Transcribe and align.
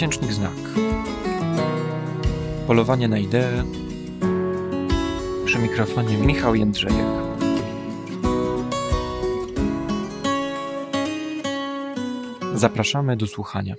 Miesięcznik 0.00 0.32
Znak. 0.32 0.56
Polowanie 2.66 3.08
na 3.08 3.18
ideę. 3.18 3.64
Przy 5.44 5.58
mikrofonie 5.58 6.16
Michał 6.16 6.54
Jędrzejek. 6.54 7.06
Zapraszamy 12.54 13.16
do 13.16 13.26
słuchania. 13.26 13.74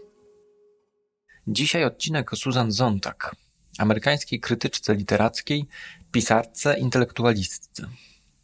Dzisiaj 1.47 1.83
odcinek 1.83 2.33
o 2.33 2.35
Susan 2.35 2.71
Zontag, 2.71 3.35
amerykańskiej 3.77 4.39
krytyczce 4.39 4.95
literackiej, 4.95 5.67
pisarce, 6.11 6.79
intelektualistce. 6.79 7.87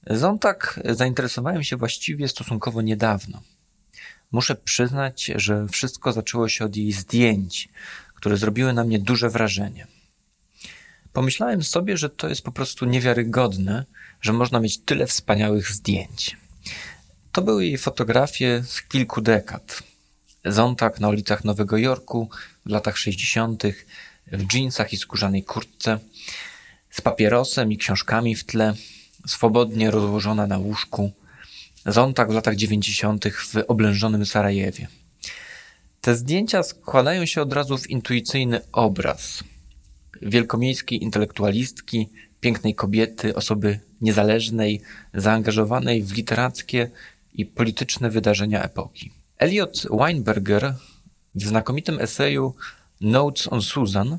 Zontag 0.07 0.79
zainteresowałem 0.85 1.63
się 1.63 1.77
właściwie 1.77 2.27
stosunkowo 2.27 2.81
niedawno. 2.81 3.41
Muszę 4.31 4.55
przyznać, 4.55 5.31
że 5.35 5.67
wszystko 5.67 6.13
zaczęło 6.13 6.49
się 6.49 6.65
od 6.65 6.75
jej 6.75 6.91
zdjęć, 6.91 7.69
które 8.15 8.37
zrobiły 8.37 8.73
na 8.73 8.83
mnie 8.83 8.99
duże 8.99 9.29
wrażenie. 9.29 9.87
Pomyślałem 11.13 11.63
sobie, 11.63 11.97
że 11.97 12.09
to 12.09 12.29
jest 12.29 12.41
po 12.41 12.51
prostu 12.51 12.85
niewiarygodne, 12.85 13.85
że 14.21 14.33
można 14.33 14.59
mieć 14.59 14.77
tyle 14.77 15.07
wspaniałych 15.07 15.71
zdjęć. 15.71 16.37
To 17.31 17.41
były 17.41 17.65
jej 17.65 17.77
fotografie 17.77 18.63
z 18.67 18.81
kilku 18.81 19.21
dekad. 19.21 19.83
Zontag 20.45 20.99
na 20.99 21.09
ulicach 21.09 21.43
Nowego 21.43 21.77
Jorku 21.77 22.29
w 22.65 22.69
latach 22.69 22.97
60., 22.97 23.63
w 24.31 24.43
dżinsach 24.43 24.93
i 24.93 24.97
skórzanej 24.97 25.43
kurtce, 25.43 25.99
z 26.91 27.01
papierosem 27.01 27.71
i 27.71 27.77
książkami 27.77 28.35
w 28.35 28.43
tle, 28.43 28.73
swobodnie 29.27 29.91
rozłożona 29.91 30.47
na 30.47 30.57
łóżku. 30.57 31.11
Zontag 31.87 32.31
w 32.31 32.33
latach 32.33 32.55
90. 32.55 33.25
w 33.25 33.55
oblężonym 33.67 34.25
Sarajewie. 34.25 34.87
Te 36.01 36.15
zdjęcia 36.15 36.63
składają 36.63 37.25
się 37.25 37.41
od 37.41 37.53
razu 37.53 37.77
w 37.77 37.89
intuicyjny 37.89 38.61
obraz 38.71 39.43
wielkomiejskiej 40.21 41.03
intelektualistki, 41.03 42.09
pięknej 42.39 42.75
kobiety, 42.75 43.35
osoby 43.35 43.79
niezależnej, 44.01 44.81
zaangażowanej 45.13 46.03
w 46.03 46.13
literackie 46.13 46.89
i 47.33 47.45
polityczne 47.45 48.09
wydarzenia 48.09 48.63
epoki. 48.63 49.11
Elliot 49.37 49.87
Weinberger 49.91 50.75
w 51.35 51.43
znakomitym 51.43 51.99
eseju 51.99 52.55
Notes 53.01 53.47
on 53.51 53.61
Susan 53.61 54.17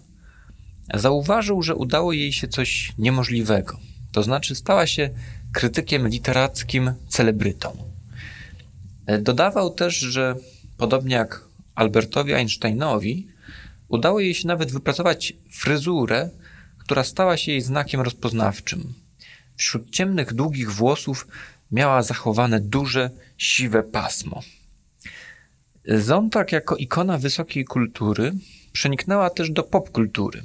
zauważył, 0.94 1.62
że 1.62 1.74
udało 1.74 2.12
jej 2.12 2.32
się 2.32 2.48
coś 2.48 2.92
niemożliwego. 2.98 3.78
To 4.12 4.22
znaczy 4.22 4.54
stała 4.54 4.86
się 4.86 5.10
krytykiem 5.52 6.08
literackim 6.08 6.92
celebrytą. 7.08 7.76
Dodawał 9.20 9.70
też, 9.70 9.94
że 9.94 10.36
podobnie 10.76 11.14
jak 11.14 11.44
Albertowi 11.74 12.34
Einsteinowi, 12.34 13.26
udało 13.88 14.20
jej 14.20 14.34
się 14.34 14.48
nawet 14.48 14.72
wypracować 14.72 15.32
fryzurę, 15.50 16.30
która 16.78 17.04
stała 17.04 17.36
się 17.36 17.52
jej 17.52 17.60
znakiem 17.60 18.00
rozpoznawczym. 18.00 18.94
Wśród 19.56 19.90
ciemnych, 19.90 20.34
długich 20.34 20.72
włosów 20.72 21.26
miała 21.72 22.02
zachowane 22.02 22.60
duże, 22.60 23.10
siwe 23.38 23.82
pasmo. 23.82 24.42
Zontag 25.84 26.52
jako 26.52 26.76
ikona 26.76 27.18
wysokiej 27.18 27.64
kultury 27.64 28.32
przeniknęła 28.72 29.30
też 29.30 29.50
do 29.50 29.62
popkultury. 29.62 30.42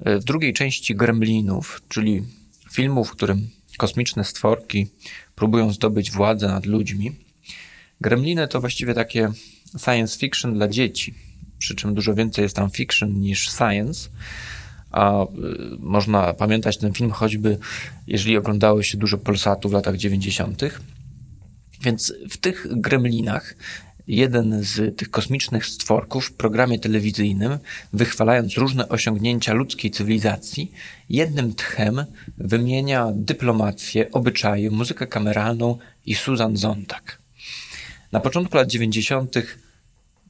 W 0.00 0.24
drugiej 0.24 0.54
części 0.54 0.94
Gremlinów, 0.94 1.82
czyli 1.88 2.22
filmu, 2.72 3.04
w 3.04 3.10
którym 3.10 3.50
kosmiczne 3.80 4.24
stworki 4.24 4.86
próbują 5.34 5.72
zdobyć 5.72 6.10
władzę 6.10 6.48
nad 6.48 6.66
ludźmi, 6.66 7.12
Gremliny 8.00 8.48
to 8.48 8.60
właściwie 8.60 8.94
takie 8.94 9.32
science 9.84 10.18
fiction 10.18 10.54
dla 10.54 10.68
dzieci, 10.68 11.14
przy 11.58 11.74
czym 11.74 11.94
dużo 11.94 12.14
więcej 12.14 12.42
jest 12.42 12.56
tam 12.56 12.70
fiction 12.70 13.20
niż 13.20 13.50
science. 13.50 14.08
A 14.90 15.24
y, 15.24 15.26
można 15.78 16.34
pamiętać 16.34 16.78
ten 16.78 16.92
film 16.92 17.10
choćby, 17.10 17.58
jeżeli 18.06 18.36
oglądało 18.36 18.82
się 18.82 18.98
dużo 18.98 19.18
Polsatu 19.18 19.68
w 19.68 19.72
latach 19.72 19.96
90. 19.96 20.62
Więc 21.80 22.12
w 22.30 22.36
tych 22.36 22.66
gremlinach 22.70 23.54
jeden 24.10 24.62
z 24.62 24.96
tych 24.96 25.10
kosmicznych 25.10 25.66
stworków 25.66 26.26
w 26.26 26.32
programie 26.32 26.78
telewizyjnym, 26.78 27.58
wychwalając 27.92 28.56
różne 28.56 28.88
osiągnięcia 28.88 29.52
ludzkiej 29.52 29.90
cywilizacji, 29.90 30.72
jednym 31.08 31.54
tchem 31.54 32.04
wymienia 32.38 33.12
dyplomację, 33.14 34.10
obyczaje, 34.10 34.70
muzykę 34.70 35.06
kameralną 35.06 35.78
i 36.06 36.14
Susan 36.14 36.56
Zontag. 36.56 37.18
Na 38.12 38.20
początku 38.20 38.56
lat 38.56 38.68
90. 38.68 39.34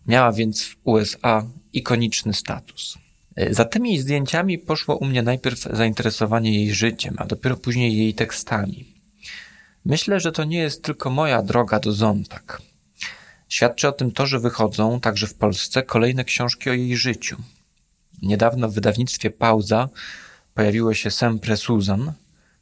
miała 0.07 0.33
więc 0.33 0.65
w 0.65 0.77
USA 0.85 1.47
ikoniczny 1.73 2.35
status. 2.35 2.99
Za 3.51 3.65
tymi 3.65 3.99
zdjęciami 3.99 4.59
poszło 4.59 4.97
u 4.97 5.05
mnie 5.05 5.23
najpierw 5.23 5.61
zainteresowanie 5.61 6.55
jej 6.55 6.75
życiem, 6.75 7.15
a 7.19 7.27
dopiero 7.27 7.57
później 7.57 7.97
jej 7.97 8.15
tekstami. 8.15 8.95
Myślę, 9.85 10.21
że 10.21 10.33
to 10.33 10.45
nie 10.45 10.59
jest 10.59 10.83
tylko 10.83 11.11
moja 11.11 11.43
droga 11.43 11.81
do 11.81 11.93
Zontag. 11.93 12.70
Świadczy 13.51 13.89
o 13.89 13.93
tym 13.93 14.13
to, 14.13 14.27
że 14.27 14.41
wychodzą 14.41 15.01
także 15.01 15.27
w 15.27 15.35
Polsce 15.35 15.83
kolejne 15.83 16.25
książki 16.25 16.71
o 16.71 16.73
jej 16.73 16.97
życiu. 16.97 17.37
Niedawno 18.23 18.69
w 18.69 18.75
wydawnictwie 18.75 19.31
Pauza 19.31 19.89
pojawiło 20.55 20.95
się 20.95 21.11
Sempre 21.11 21.57
Susan, 21.57 22.13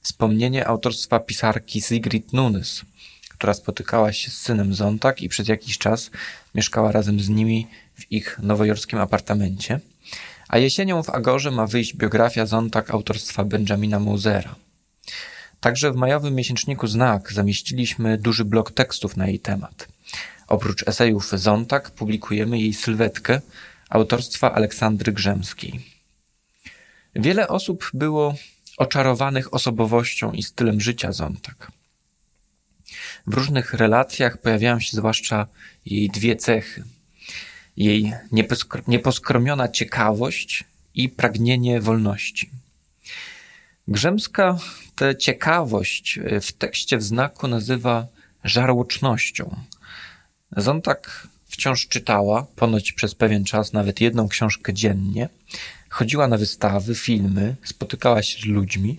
wspomnienie 0.03 0.67
autorstwa 0.67 1.21
pisarki 1.21 1.81
Sigrid 1.81 2.33
Nunes, 2.33 2.83
która 3.29 3.55
spotykała 3.55 4.13
się 4.13 4.31
z 4.31 4.39
synem 4.39 4.75
Zontag 4.75 5.23
i 5.23 5.29
przez 5.29 5.49
jakiś 5.49 5.79
czas 5.79 6.11
mieszkała 6.55 6.93
razem 6.93 7.21
z 7.21 7.29
nimi 7.29 7.67
w 7.95 8.13
ich 8.13 8.39
nowojorskim 8.43 8.99
apartamencie. 8.99 9.81
A 10.49 10.59
jesienią 10.59 11.03
w 11.03 11.11
Agorze 11.11 11.51
ma 11.51 11.67
wyjść 11.67 11.95
biografia 11.95 12.47
Zontag 12.47 12.91
autorstwa 12.91 13.45
Benjamina 13.45 14.01
Mousera. 14.01 14.55
Także 15.61 15.93
w 15.93 15.97
majowym 15.97 16.35
miesięczniku 16.35 16.87
Znak 16.87 17.33
zamieściliśmy 17.33 18.19
duży 18.19 18.45
blok 18.45 18.73
tekstów 18.73 19.17
na 19.17 19.27
jej 19.27 19.41
temat– 19.41 19.89
Oprócz 20.49 20.89
esejów 20.89 21.31
Zontag 21.31 21.91
publikujemy 21.91 22.59
jej 22.59 22.75
sylwetkę 22.75 23.41
autorstwa 23.91 24.55
Aleksandry 24.55 25.13
Grzemskiej. 25.13 25.81
Wiele 27.15 27.49
osób 27.49 27.91
było 27.95 28.35
oczarowanych 28.77 29.55
osobowością 29.55 30.33
i 30.33 30.43
stylem 30.43 30.81
życia 30.81 31.13
Zontag. 31.13 31.73
W 33.27 33.35
różnych 33.35 33.75
relacjach 33.75 34.39
pojawiają 34.39 34.81
się 34.81 34.97
zwłaszcza 34.97 35.47
jej 35.87 36.11
dwie 36.11 36.37
cechy. 36.37 36.85
Jej 37.77 38.13
nieposkromiona 38.87 39.69
ciekawość 39.69 40.65
i 40.95 41.09
pragnienie 41.09 41.81
wolności. 41.81 42.51
Grzemska 43.89 44.59
tę 44.97 45.17
ciekawość 45.17 46.19
w 46.43 46.53
tekście 46.53 46.99
w 46.99 47.03
znaku 47.03 47.49
nazywa 47.49 48.07
żarłocznością– 48.45 49.57
Zontag 50.57 51.29
wciąż 51.49 51.89
czytała, 51.89 52.47
ponoć 52.57 52.93
przez 52.93 53.15
pewien 53.15 53.45
czas 53.45 53.73
nawet 53.73 54.01
jedną 54.01 54.29
książkę 54.29 54.75
dziennie, 54.75 55.29
chodziła 55.89 56.29
na 56.29 56.37
wystawy, 56.37 56.95
filmy, 56.95 57.57
spotykała 57.65 58.23
się 58.23 58.41
z 58.43 58.45
ludźmi. 58.45 58.99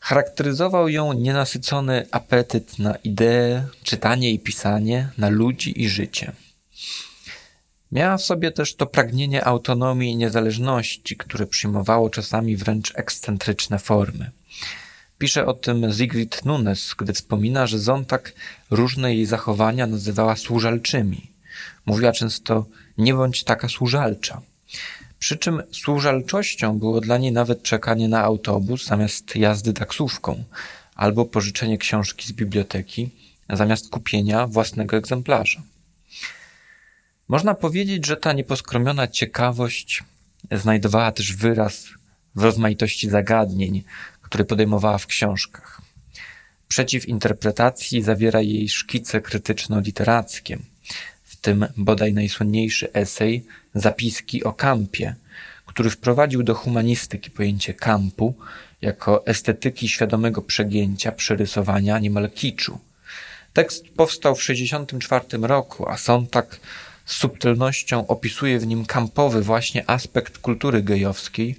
Charakteryzował 0.00 0.88
ją 0.88 1.12
nienasycony 1.12 2.06
apetyt 2.10 2.78
na 2.78 2.94
idee, 2.94 3.62
czytanie 3.82 4.32
i 4.32 4.38
pisanie, 4.38 5.08
na 5.18 5.28
ludzi 5.28 5.82
i 5.82 5.88
życie. 5.88 6.32
Miała 7.92 8.16
w 8.16 8.22
sobie 8.22 8.50
też 8.50 8.74
to 8.74 8.86
pragnienie 8.86 9.44
autonomii 9.44 10.12
i 10.12 10.16
niezależności, 10.16 11.16
które 11.16 11.46
przyjmowało 11.46 12.10
czasami 12.10 12.56
wręcz 12.56 12.92
ekscentryczne 12.94 13.78
formy. 13.78 14.30
Pisze 15.20 15.46
o 15.46 15.54
tym 15.54 15.92
Sigrid 15.92 16.44
Nunes, 16.44 16.94
gdy 16.98 17.12
wspomina, 17.12 17.66
że 17.66 17.78
Zontag 17.78 18.32
różne 18.70 19.14
jej 19.14 19.26
zachowania 19.26 19.86
nazywała 19.86 20.36
służalczymi. 20.36 21.30
Mówiła 21.86 22.12
często, 22.12 22.66
nie 22.98 23.14
bądź 23.14 23.44
taka 23.44 23.68
służalcza. 23.68 24.40
Przy 25.18 25.36
czym 25.36 25.62
służalczością 25.72 26.78
było 26.78 27.00
dla 27.00 27.18
niej 27.18 27.32
nawet 27.32 27.62
czekanie 27.62 28.08
na 28.08 28.22
autobus 28.22 28.86
zamiast 28.86 29.36
jazdy 29.36 29.72
taksówką, 29.72 30.44
albo 30.94 31.24
pożyczenie 31.24 31.78
książki 31.78 32.28
z 32.28 32.32
biblioteki 32.32 33.10
zamiast 33.50 33.90
kupienia 33.90 34.46
własnego 34.46 34.96
egzemplarza. 34.96 35.62
Można 37.28 37.54
powiedzieć, 37.54 38.06
że 38.06 38.16
ta 38.16 38.32
nieposkromiona 38.32 39.08
ciekawość 39.08 40.04
znajdowała 40.52 41.12
też 41.12 41.36
wyraz 41.36 41.84
w 42.34 42.42
rozmaitości 42.42 43.10
zagadnień, 43.10 43.82
które 44.30 44.44
podejmowała 44.44 44.98
w 44.98 45.06
książkach. 45.06 45.80
Przeciw 46.68 47.08
interpretacji 47.08 48.02
zawiera 48.02 48.40
jej 48.40 48.68
szkice 48.68 49.20
krytyczno-literackie, 49.20 50.58
w 51.24 51.36
tym 51.36 51.66
bodaj 51.76 52.12
najsłynniejszy 52.12 52.92
esej 52.92 53.44
Zapiski 53.74 54.44
o 54.44 54.52
kampie, 54.52 55.14
który 55.66 55.90
wprowadził 55.90 56.42
do 56.42 56.54
humanistyki 56.54 57.30
pojęcie 57.30 57.74
kampu 57.74 58.34
jako 58.82 59.26
estetyki 59.26 59.88
świadomego 59.88 60.42
przegięcia, 60.42 61.12
przerysowania 61.12 61.98
niemal 61.98 62.30
kiczu. 62.30 62.78
Tekst 63.52 63.84
powstał 63.96 64.34
w 64.34 64.38
1964 64.38 65.46
roku, 65.46 65.88
a 65.88 65.96
Sontag 65.96 66.60
z 67.06 67.16
subtelnością 67.16 68.06
opisuje 68.06 68.58
w 68.58 68.66
nim 68.66 68.86
kampowy 68.86 69.42
właśnie 69.42 69.90
aspekt 69.90 70.38
kultury 70.38 70.82
gejowskiej, 70.82 71.56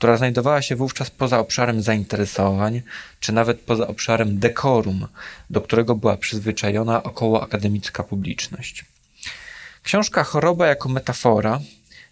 która 0.00 0.16
znajdowała 0.16 0.62
się 0.62 0.76
wówczas 0.76 1.10
poza 1.10 1.38
obszarem 1.38 1.82
zainteresowań, 1.82 2.82
czy 3.20 3.32
nawet 3.32 3.60
poza 3.60 3.86
obszarem 3.86 4.38
dekorum, 4.38 5.06
do 5.50 5.60
którego 5.60 5.94
była 5.94 6.16
przyzwyczajona 6.16 7.02
około 7.02 7.42
akademicka 7.42 8.02
publiczność. 8.02 8.84
Książka 9.82 10.24
Choroba 10.24 10.66
jako 10.66 10.88
metafora 10.88 11.60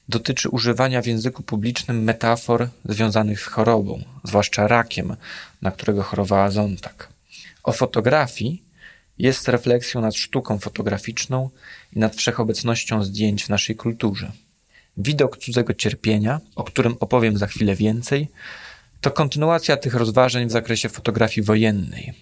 dotyczy 0.09 0.49
używania 0.49 1.03
w 1.03 1.07
języku 1.07 1.43
publicznym 1.43 2.05
metafor 2.05 2.69
związanych 2.85 3.41
z 3.41 3.45
chorobą, 3.45 4.05
zwłaszcza 4.25 4.69
rakiem, 4.69 5.17
na 5.63 5.71
którego 5.71 6.03
chorowała 6.03 6.51
Zontak. 6.51 7.09
O 7.63 7.73
fotografii 7.73 8.63
jest 9.19 9.49
refleksją 9.49 10.01
nad 10.01 10.15
sztuką 10.15 10.59
fotograficzną 10.59 11.51
i 11.93 11.99
nad 11.99 12.17
wszechobecnością 12.17 13.05
zdjęć 13.05 13.45
w 13.45 13.49
naszej 13.49 13.77
kulturze. 13.77 14.33
Widok 14.99 15.39
cudzego 15.39 15.75
cierpienia, 15.75 16.41
o 16.57 16.65
którym 16.65 16.97
opowiem 17.01 17.39
za 17.39 17.47
chwilę 17.47 17.75
więcej, 17.75 18.29
to 19.01 19.11
kontynuacja 19.11 19.77
tych 19.77 19.95
rozważań 19.95 20.47
w 20.47 20.51
zakresie 20.51 20.89
fotografii 20.89 21.45
wojennej. 21.45 22.13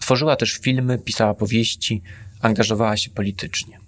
Tworzyła 0.00 0.36
też 0.36 0.52
filmy, 0.52 0.98
pisała 0.98 1.34
powieści, 1.34 2.02
angażowała 2.42 2.96
się 2.96 3.10
politycznie. 3.10 3.78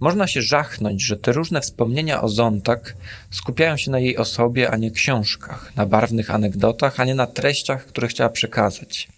Można 0.00 0.26
się 0.26 0.42
żachnąć, 0.42 1.02
że 1.02 1.16
te 1.16 1.32
różne 1.32 1.60
wspomnienia 1.60 2.22
o 2.22 2.28
Zontak 2.28 2.96
skupiają 3.30 3.76
się 3.76 3.90
na 3.90 3.98
jej 3.98 4.16
osobie, 4.16 4.70
a 4.70 4.76
nie 4.76 4.90
książkach, 4.90 5.72
na 5.76 5.86
barwnych 5.86 6.30
anegdotach, 6.30 7.00
a 7.00 7.04
nie 7.04 7.14
na 7.14 7.26
treściach, 7.26 7.86
które 7.86 8.08
chciała 8.08 8.30
przekazać. 8.30 9.08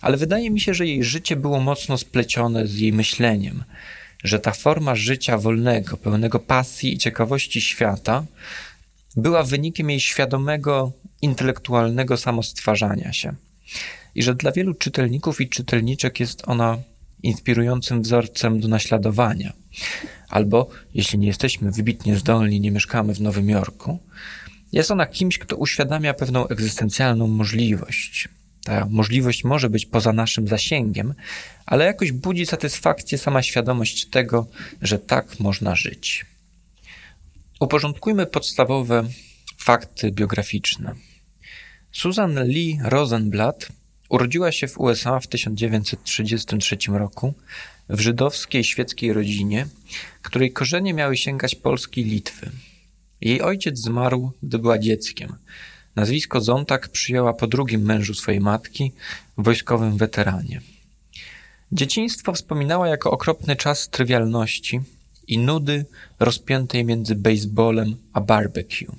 Ale 0.00 0.16
wydaje 0.16 0.50
mi 0.50 0.60
się, 0.60 0.74
że 0.74 0.86
jej 0.86 1.04
życie 1.04 1.36
było 1.36 1.60
mocno 1.60 1.98
splecione 1.98 2.66
z 2.66 2.74
jej 2.78 2.92
myśleniem, 2.92 3.64
że 4.24 4.38
ta 4.38 4.52
forma 4.52 4.94
życia 4.94 5.38
wolnego, 5.38 5.96
pełnego 5.96 6.38
pasji 6.38 6.94
i 6.94 6.98
ciekawości 6.98 7.60
świata 7.60 8.24
była 9.16 9.42
wynikiem 9.42 9.90
jej 9.90 10.00
świadomego, 10.00 10.92
intelektualnego 11.22 12.16
samostwarzania 12.16 13.12
się. 13.12 13.34
I 14.14 14.22
że 14.22 14.34
dla 14.34 14.52
wielu 14.52 14.74
czytelników 14.74 15.40
i 15.40 15.48
czytelniczek 15.48 16.20
jest 16.20 16.42
ona 16.46 16.78
inspirującym 17.22 18.02
wzorcem 18.02 18.60
do 18.60 18.68
naśladowania. 18.68 19.52
Albo, 20.28 20.68
jeśli 20.94 21.18
nie 21.18 21.26
jesteśmy 21.26 21.70
wybitnie 21.70 22.16
zdolni, 22.16 22.60
nie 22.60 22.70
mieszkamy 22.70 23.14
w 23.14 23.20
Nowym 23.20 23.50
Jorku, 23.50 23.98
jest 24.72 24.90
ona 24.90 25.06
kimś, 25.06 25.38
kto 25.38 25.56
uświadamia 25.56 26.14
pewną 26.14 26.48
egzystencjalną 26.48 27.26
możliwość. 27.26 28.28
Ta 28.64 28.86
możliwość 28.90 29.44
może 29.44 29.70
być 29.70 29.86
poza 29.86 30.12
naszym 30.12 30.48
zasięgiem, 30.48 31.14
ale 31.66 31.84
jakoś 31.84 32.12
budzi 32.12 32.46
satysfakcję 32.46 33.18
sama 33.18 33.42
świadomość 33.42 34.06
tego, 34.06 34.46
że 34.82 34.98
tak 34.98 35.40
można 35.40 35.74
żyć. 35.74 36.26
Uporządkujmy 37.60 38.26
podstawowe 38.26 39.04
fakty 39.58 40.12
biograficzne. 40.12 40.94
Susan 41.92 42.44
Lee 42.44 42.78
Rosenblatt 42.84 43.68
urodziła 44.08 44.52
się 44.52 44.68
w 44.68 44.80
USA 44.80 45.20
w 45.20 45.26
1933 45.26 46.76
roku 46.88 47.34
w 47.88 48.00
żydowskiej 48.00 48.64
świeckiej 48.64 49.12
rodzinie, 49.12 49.66
której 50.22 50.52
korzenie 50.52 50.94
miały 50.94 51.16
sięgać 51.16 51.54
Polski 51.54 52.00
i 52.00 52.04
Litwy. 52.04 52.50
Jej 53.20 53.42
ojciec 53.42 53.78
zmarł, 53.78 54.32
gdy 54.42 54.58
była 54.58 54.78
dzieckiem. 54.78 55.36
Nazwisko 55.96 56.40
Zontak 56.40 56.88
przyjęła 56.88 57.32
po 57.32 57.46
drugim 57.46 57.82
mężu 57.82 58.14
swojej 58.14 58.40
matki, 58.40 58.92
wojskowym 59.38 59.96
weteranie. 59.96 60.60
Dzieciństwo 61.72 62.32
wspominała 62.32 62.88
jako 62.88 63.10
okropny 63.10 63.56
czas 63.56 63.88
trywialności 63.88 64.80
i 65.28 65.38
nudy 65.38 65.84
rozpiętej 66.20 66.84
między 66.84 67.14
baseballem 67.14 67.96
a 68.12 68.20
barbecue. 68.20 68.96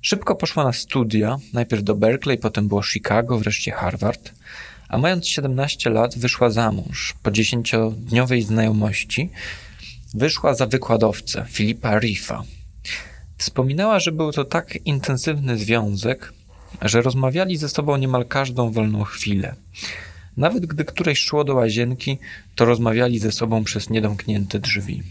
Szybko 0.00 0.34
poszła 0.34 0.64
na 0.64 0.72
studia, 0.72 1.38
najpierw 1.52 1.82
do 1.82 1.94
Berkeley, 1.94 2.38
potem 2.38 2.68
było 2.68 2.82
Chicago, 2.82 3.38
wreszcie 3.38 3.72
Harvard, 3.72 4.32
a 4.88 4.98
mając 4.98 5.28
17 5.28 5.90
lat 5.90 6.18
wyszła 6.18 6.50
za 6.50 6.72
mąż. 6.72 7.14
Po 7.22 7.30
dziesięciodniowej 7.30 8.42
znajomości 8.42 9.30
wyszła 10.14 10.54
za 10.54 10.66
wykładowcę 10.66 11.46
Filipa 11.48 11.98
Riffa. 11.98 12.42
Wspominała, 13.40 14.00
że 14.00 14.12
był 14.12 14.32
to 14.32 14.44
tak 14.44 14.78
intensywny 14.84 15.58
związek, 15.58 16.32
że 16.82 17.02
rozmawiali 17.02 17.56
ze 17.56 17.68
sobą 17.68 17.96
niemal 17.96 18.26
każdą 18.26 18.70
wolną 18.70 19.04
chwilę. 19.04 19.54
Nawet 20.36 20.66
gdy 20.66 20.84
któreś 20.84 21.18
szło 21.18 21.44
do 21.44 21.54
łazienki, 21.54 22.18
to 22.54 22.64
rozmawiali 22.64 23.18
ze 23.18 23.32
sobą 23.32 23.64
przez 23.64 23.90
niedomknięte 23.90 24.58
drzwi. 24.58 25.02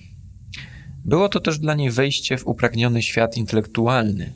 Było 1.06 1.30
to 1.30 1.40
też 1.40 1.60
dla 1.60 1.74
niej 1.74 1.92
wejście 1.92 2.38
w 2.38 2.48
upragniony 2.48 3.02
świat 3.02 3.38
intelektualny. 3.38 4.34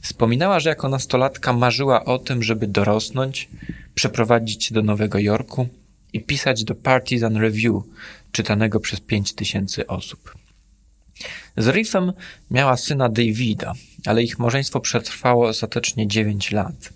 Wspominała, 0.00 0.60
że 0.60 0.68
jako 0.68 0.88
nastolatka 0.88 1.52
marzyła 1.52 2.04
o 2.04 2.18
tym, 2.18 2.42
żeby 2.42 2.66
dorosnąć, 2.66 3.48
przeprowadzić 3.94 4.64
się 4.64 4.74
do 4.74 4.82
Nowego 4.82 5.18
Jorku 5.18 5.68
i 6.12 6.20
pisać 6.20 6.64
do 6.64 6.74
Partisan 6.74 7.36
Review, 7.36 7.82
czytanego 8.32 8.80
przez 8.80 9.00
pięć 9.00 9.32
tysięcy 9.32 9.86
osób. 9.86 10.39
Z 11.56 11.68
Riffem 11.68 12.12
miała 12.50 12.76
syna 12.76 13.08
Davida, 13.08 13.72
ale 14.06 14.22
ich 14.22 14.38
małżeństwo 14.38 14.80
przetrwało 14.80 15.48
ostatecznie 15.48 16.08
dziewięć 16.08 16.52
lat. 16.52 16.92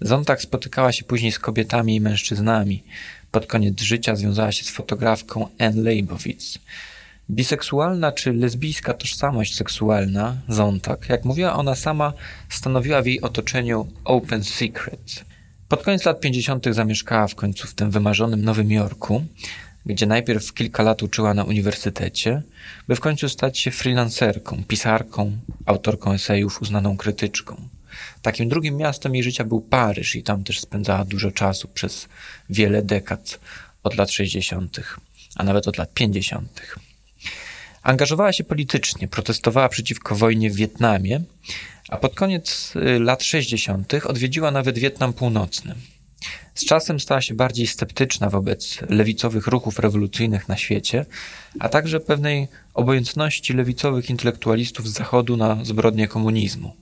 Zontag 0.00 0.42
spotykała 0.42 0.92
się 0.92 1.04
później 1.04 1.32
z 1.32 1.38
kobietami 1.38 1.96
i 1.96 2.00
mężczyznami. 2.00 2.84
Pod 3.30 3.46
koniec 3.46 3.80
życia 3.80 4.16
związała 4.16 4.52
się 4.52 4.64
z 4.64 4.70
fotografką 4.70 5.48
Anne 5.58 5.82
Leibowitz. 5.82 6.58
Biseksualna 7.30 8.12
czy 8.12 8.32
lesbijska 8.32 8.94
tożsamość 8.94 9.56
seksualna, 9.56 10.36
Zontag, 10.48 11.08
jak 11.08 11.24
mówiła 11.24 11.56
ona 11.56 11.74
sama, 11.74 12.12
stanowiła 12.48 13.02
w 13.02 13.06
jej 13.06 13.20
otoczeniu 13.20 13.88
open 14.04 14.44
secret. 14.44 15.24
Pod 15.68 15.82
koniec 15.82 16.04
lat 16.04 16.20
50. 16.20 16.66
zamieszkała 16.70 17.26
w 17.26 17.34
końcu 17.34 17.66
w 17.66 17.74
tym 17.74 17.90
wymarzonym 17.90 18.44
Nowym 18.44 18.70
Jorku, 18.70 19.24
gdzie 19.90 20.06
najpierw 20.06 20.54
kilka 20.54 20.82
lat 20.82 21.02
uczyła 21.02 21.34
na 21.34 21.44
uniwersytecie, 21.44 22.42
by 22.88 22.96
w 22.96 23.00
końcu 23.00 23.28
stać 23.28 23.58
się 23.58 23.70
freelancerką, 23.70 24.64
pisarką, 24.68 25.38
autorką 25.66 26.12
esejów, 26.12 26.62
uznaną 26.62 26.96
krytyczką. 26.96 27.68
Takim 28.22 28.48
drugim 28.48 28.76
miastem 28.76 29.14
jej 29.14 29.24
życia 29.24 29.44
był 29.44 29.60
Paryż 29.60 30.16
i 30.16 30.22
tam 30.22 30.44
też 30.44 30.60
spędzała 30.60 31.04
dużo 31.04 31.30
czasu 31.30 31.68
przez 31.68 32.08
wiele 32.50 32.82
dekad, 32.82 33.40
od 33.82 33.96
lat 33.96 34.10
60., 34.10 34.80
a 35.36 35.44
nawet 35.44 35.68
od 35.68 35.78
lat 35.78 35.94
50. 35.94 36.62
Angażowała 37.82 38.32
się 38.32 38.44
politycznie, 38.44 39.08
protestowała 39.08 39.68
przeciwko 39.68 40.14
wojnie 40.14 40.50
w 40.50 40.54
Wietnamie, 40.56 41.20
a 41.88 41.96
pod 41.96 42.14
koniec 42.14 42.72
y, 42.76 43.00
lat 43.00 43.22
60. 43.22 43.94
odwiedziła 44.04 44.50
nawet 44.50 44.78
Wietnam 44.78 45.12
Północny. 45.12 45.74
Z 46.60 46.64
czasem 46.64 47.00
stała 47.00 47.20
się 47.20 47.34
bardziej 47.34 47.66
sceptyczna 47.66 48.30
wobec 48.30 48.78
lewicowych 48.88 49.46
ruchów 49.46 49.78
rewolucyjnych 49.78 50.48
na 50.48 50.56
świecie, 50.56 51.06
a 51.60 51.68
także 51.68 52.00
pewnej 52.00 52.48
obojętności 52.74 53.52
lewicowych 53.52 54.10
intelektualistów 54.10 54.88
z 54.88 54.92
Zachodu 54.92 55.36
na 55.36 55.64
zbrodnie 55.64 56.08
komunizmu. 56.08 56.76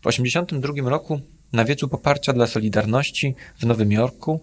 W 0.00 0.06
1982 0.06 0.90
roku 0.90 1.20
na 1.52 1.64
wiecu 1.64 1.88
poparcia 1.88 2.32
dla 2.32 2.46
Solidarności 2.46 3.34
w 3.58 3.66
Nowym 3.66 3.92
Jorku 3.92 4.40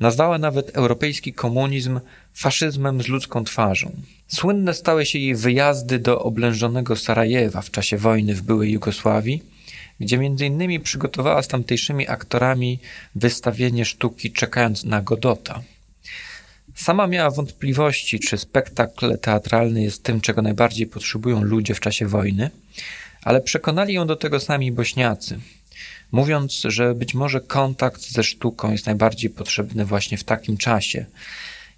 nazwała 0.00 0.38
nawet 0.38 0.70
europejski 0.76 1.32
komunizm 1.32 2.00
faszyzmem 2.34 3.02
z 3.02 3.08
ludzką 3.08 3.44
twarzą. 3.44 3.92
Słynne 4.28 4.74
stały 4.74 5.06
się 5.06 5.18
jej 5.18 5.34
wyjazdy 5.34 5.98
do 5.98 6.22
oblężonego 6.22 6.96
Sarajewa 6.96 7.62
w 7.62 7.70
czasie 7.70 7.98
wojny 7.98 8.34
w 8.34 8.42
byłej 8.42 8.72
Jugosławii, 8.72 9.42
gdzie 10.00 10.18
między 10.18 10.46
innymi 10.46 10.80
przygotowała 10.80 11.42
z 11.42 11.48
tamtejszymi 11.48 12.08
aktorami 12.08 12.78
wystawienie 13.14 13.84
sztuki 13.84 14.32
Czekając 14.32 14.84
na 14.84 15.02
Godota. 15.02 15.62
Sama 16.74 17.06
miała 17.06 17.30
wątpliwości, 17.30 18.20
czy 18.20 18.38
spektakl 18.38 19.18
teatralny 19.18 19.82
jest 19.82 20.02
tym, 20.02 20.20
czego 20.20 20.42
najbardziej 20.42 20.86
potrzebują 20.86 21.42
ludzie 21.42 21.74
w 21.74 21.80
czasie 21.80 22.06
wojny, 22.06 22.50
ale 23.22 23.40
przekonali 23.40 23.94
ją 23.94 24.06
do 24.06 24.16
tego 24.16 24.40
sami 24.40 24.72
bośniacy, 24.72 25.38
mówiąc, 26.12 26.62
że 26.64 26.94
być 26.94 27.14
może 27.14 27.40
kontakt 27.40 28.10
ze 28.10 28.24
sztuką 28.24 28.72
jest 28.72 28.86
najbardziej 28.86 29.30
potrzebny 29.30 29.84
właśnie 29.84 30.18
w 30.18 30.24
takim 30.24 30.56
czasie, 30.56 31.06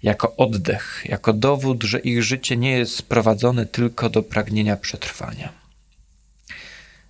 jako 0.03 0.35
oddech, 0.35 1.03
jako 1.05 1.33
dowód, 1.33 1.83
że 1.83 1.99
ich 1.99 2.23
życie 2.23 2.57
nie 2.57 2.71
jest 2.71 2.95
sprowadzone 2.95 3.65
tylko 3.65 4.09
do 4.09 4.23
pragnienia 4.23 4.77
przetrwania. 4.77 5.49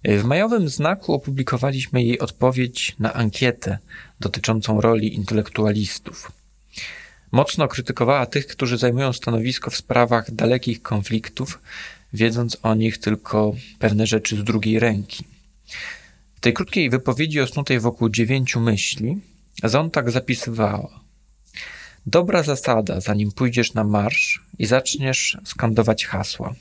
W 0.04 0.24
majowym 0.24 0.70
znaku 0.70 1.14
opublikowaliśmy 1.14 2.04
jej 2.04 2.20
odpowiedź 2.20 2.96
na 3.00 3.14
ankietę 3.14 3.78
dotyczącą 4.20 4.82
roli 4.82 5.16
intelektualistów. 5.16 6.32
Mocno 7.32 7.68
krytykowała 7.68 8.26
tych, 8.26 8.48
którzy 8.48 8.78
zajmują 8.78 9.14
stanowisko 9.14 9.72
w 9.72 9.78
sprawach 9.78 10.32
dalekich 10.32 10.82
konfliktów, 10.82 11.60
wiedząc 12.14 12.58
o 12.64 12.76
nich 12.76 12.98
tylko 12.98 13.54
pewne 13.80 14.08
rzeczy 14.08 14.38
z 14.38 14.44
drugiej 14.44 14.80
ręki. 14.80 15.24
W 16.36 16.40
tej 16.40 16.54
krótkiej 16.54 16.90
wypowiedzi 16.90 17.42
osnutej 17.42 17.80
wokół 17.80 18.10
dziewięciu 18.10 18.60
myśli 18.60 19.18
Zontag 19.64 20.12
zapisywała 20.12 21.00
Dobra 22.06 22.44
zasada, 22.44 23.02
zanim 23.02 23.32
pójdziesz 23.32 23.74
na 23.74 23.84
marsz 23.84 24.42
i 24.60 24.66
zaczniesz 24.66 25.38
skandować 25.46 26.06
hasła. 26.06 26.54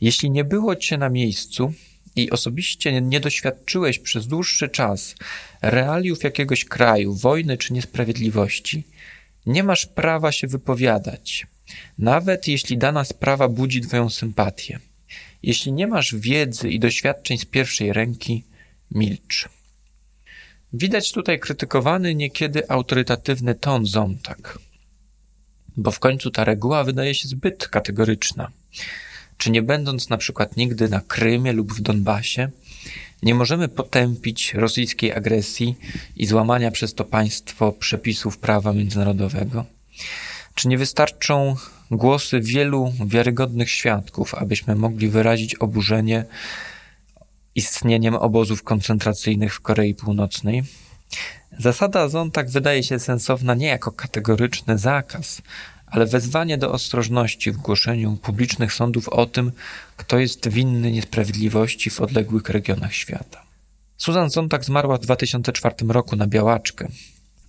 Jeśli 0.00 0.30
nie 0.30 0.44
było 0.44 0.76
cię 0.76 0.98
na 0.98 1.08
miejscu 1.08 1.72
i 2.16 2.30
osobiście 2.30 3.00
nie 3.00 3.20
doświadczyłeś 3.20 3.98
przez 3.98 4.26
dłuższy 4.26 4.68
czas 4.68 5.14
realiów 5.62 6.24
jakiegoś 6.24 6.64
kraju, 6.64 7.14
wojny 7.14 7.58
czy 7.58 7.72
niesprawiedliwości, 7.72 8.84
nie 9.46 9.62
masz 9.62 9.86
prawa 9.86 10.32
się 10.32 10.46
wypowiadać, 10.46 11.46
nawet 11.98 12.48
jeśli 12.48 12.78
dana 12.78 13.04
sprawa 13.04 13.48
budzi 13.48 13.80
Twoją 13.80 14.10
sympatię. 14.10 14.78
Jeśli 15.42 15.72
nie 15.72 15.86
masz 15.86 16.14
wiedzy 16.14 16.70
i 16.70 16.80
doświadczeń 16.80 17.38
z 17.38 17.44
pierwszej 17.44 17.92
ręki, 17.92 18.44
milcz. 18.90 19.48
Widać 20.72 21.12
tutaj 21.12 21.40
krytykowany 21.40 22.14
niekiedy 22.14 22.70
autorytatywny 22.70 23.54
ton 23.54 23.86
Zontak, 23.86 24.58
bo 25.76 25.90
w 25.90 25.98
końcu 25.98 26.30
ta 26.30 26.44
reguła 26.44 26.84
wydaje 26.84 27.14
się 27.14 27.28
zbyt 27.28 27.68
kategoryczna. 27.68 28.50
Czy 29.44 29.50
nie 29.50 29.62
będąc 29.62 30.08
na 30.08 30.16
przykład 30.16 30.56
nigdy 30.56 30.88
na 30.88 31.00
Krymie 31.00 31.52
lub 31.52 31.72
w 31.72 31.80
Donbasie, 31.80 32.50
nie 33.22 33.34
możemy 33.34 33.68
potępić 33.68 34.54
rosyjskiej 34.54 35.12
agresji 35.12 35.76
i 36.16 36.26
złamania 36.26 36.70
przez 36.70 36.94
to 36.94 37.04
państwo 37.04 37.72
przepisów 37.72 38.38
prawa 38.38 38.72
międzynarodowego? 38.72 39.64
Czy 40.54 40.68
nie 40.68 40.78
wystarczą 40.78 41.56
głosy 41.90 42.40
wielu 42.40 42.92
wiarygodnych 43.06 43.70
świadków, 43.70 44.34
abyśmy 44.34 44.74
mogli 44.74 45.08
wyrazić 45.08 45.54
oburzenie 45.54 46.24
istnieniem 47.54 48.14
obozów 48.14 48.62
koncentracyjnych 48.62 49.54
w 49.54 49.60
Korei 49.60 49.94
Północnej? 49.94 50.62
Zasada 51.58 52.08
Zontak 52.08 52.50
wydaje 52.50 52.82
się 52.82 52.98
sensowna 52.98 53.54
nie 53.54 53.66
jako 53.66 53.92
kategoryczny 53.92 54.78
zakaz, 54.78 55.42
ale 55.94 56.06
wezwanie 56.06 56.58
do 56.58 56.72
ostrożności 56.72 57.52
w 57.52 57.56
głoszeniu 57.56 58.16
publicznych 58.16 58.72
sądów 58.72 59.08
o 59.08 59.26
tym, 59.26 59.52
kto 59.96 60.18
jest 60.18 60.48
winny 60.48 60.90
niesprawiedliwości 60.90 61.90
w 61.90 62.00
odległych 62.00 62.48
regionach 62.48 62.94
świata. 62.94 63.42
Susan 63.96 64.30
Sontag 64.30 64.64
zmarła 64.64 64.98
w 64.98 65.00
2004 65.00 65.74
roku 65.88 66.16
na 66.16 66.26
białaczkę. 66.26 66.88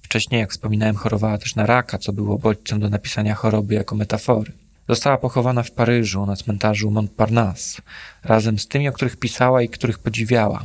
Wcześniej, 0.02 0.42
jak 0.42 0.52
wspominałem, 0.52 0.96
chorowała 0.96 1.38
też 1.38 1.56
na 1.56 1.66
raka, 1.66 1.98
co 1.98 2.14
było 2.14 2.38
bodźcem 2.38 2.80
do 2.80 2.90
napisania 2.90 3.36
choroby 3.36 3.74
jako 3.74 3.96
metafory. 3.96 4.52
Została 4.90 5.18
pochowana 5.18 5.64
w 5.64 5.72
Paryżu 5.72 6.26
na 6.26 6.36
cmentarzu 6.36 6.92
Montparnasse, 6.92 7.82
razem 8.24 8.60
z 8.60 8.68
tymi, 8.68 8.90
o 8.90 8.92
których 8.92 9.18
pisała 9.18 9.62
i 9.62 9.70
których 9.70 10.00
podziwiała. 10.00 10.64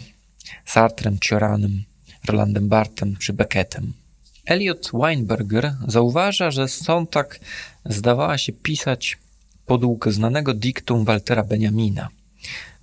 Sartrem, 0.64 1.18
Cioranem, 1.18 1.82
Rolandem 2.24 2.68
Barthem 2.68 3.16
czy 3.16 3.32
Beckettem. 3.32 3.92
Elliot 4.46 4.90
Weinberger 4.92 5.74
zauważa, 5.88 6.50
że 6.50 6.68
Sontag 6.68 7.40
zdawała 7.84 8.38
się 8.38 8.52
pisać 8.52 9.18
podług 9.66 10.08
znanego 10.08 10.54
diktum 10.54 11.04
Waltera 11.04 11.42
Benjamina, 11.42 12.08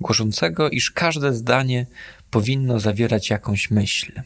głoszącego, 0.01 0.69
iż 0.69 0.91
każde 0.91 1.33
zdanie 1.33 1.85
powinno 2.31 2.79
zawierać 2.79 3.29
jakąś 3.29 3.71
myśl. 3.71 4.21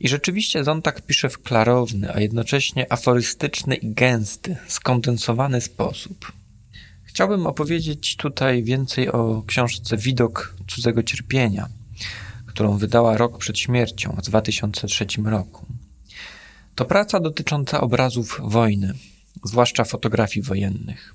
I 0.00 0.08
rzeczywiście 0.08 0.64
Zontak 0.64 1.02
pisze 1.02 1.28
w 1.28 1.42
klarowny, 1.42 2.14
a 2.14 2.20
jednocześnie 2.20 2.92
aforystyczny 2.92 3.74
i 3.74 3.94
gęsty, 3.94 4.56
skondensowany 4.68 5.60
sposób. 5.60 6.32
Chciałbym 7.04 7.46
opowiedzieć 7.46 8.16
tutaj 8.16 8.62
więcej 8.62 9.08
o 9.08 9.42
książce 9.46 9.96
Widok 9.96 10.56
cudzego 10.68 11.02
cierpienia, 11.02 11.68
którą 12.46 12.78
wydała 12.78 13.16
rok 13.16 13.38
przed 13.38 13.58
śmiercią 13.58 14.16
w 14.18 14.22
2003 14.22 15.06
roku. 15.24 15.66
To 16.74 16.84
praca 16.84 17.20
dotycząca 17.20 17.80
obrazów 17.80 18.40
wojny, 18.44 18.94
zwłaszcza 19.44 19.84
fotografii 19.84 20.46
wojennych. 20.46 21.14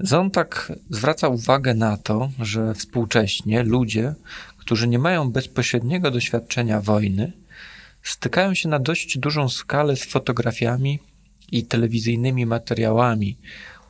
Zontak 0.00 0.72
zwraca 0.90 1.28
uwagę 1.28 1.74
na 1.74 1.96
to, 1.96 2.30
że 2.38 2.74
współcześnie 2.74 3.62
ludzie, 3.62 4.14
którzy 4.58 4.88
nie 4.88 4.98
mają 4.98 5.30
bezpośredniego 5.30 6.10
doświadczenia 6.10 6.80
wojny, 6.80 7.32
stykają 8.02 8.54
się 8.54 8.68
na 8.68 8.78
dość 8.78 9.18
dużą 9.18 9.48
skalę 9.48 9.96
z 9.96 10.04
fotografiami 10.04 10.98
i 11.52 11.64
telewizyjnymi 11.64 12.46
materiałami 12.46 13.36